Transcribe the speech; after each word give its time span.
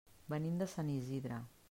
Venim 0.33 0.55
de 0.61 0.69
Sant 0.71 0.91
Isidre. 0.95 1.41